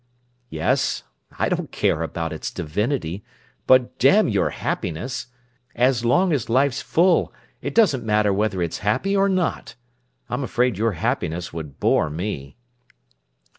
"Yes. 0.49 1.03
I 1.37 1.47
don't 1.47 1.71
care 1.71 2.01
about 2.01 2.33
its 2.33 2.49
divinity. 2.49 3.23
But 3.67 3.99
damn 3.99 4.27
your 4.27 4.49
happiness! 4.49 5.27
So 5.77 6.07
long 6.07 6.33
as 6.33 6.49
life's 6.49 6.81
full, 6.81 7.31
it 7.61 7.75
doesn't 7.75 8.03
matter 8.03 8.33
whether 8.33 8.63
it's 8.63 8.79
happy 8.79 9.15
or 9.15 9.29
not. 9.29 9.75
I'm 10.27 10.43
afraid 10.43 10.75
your 10.75 10.93
happiness 10.93 11.53
would 11.53 11.79
bore 11.79 12.09
me." 12.09 12.55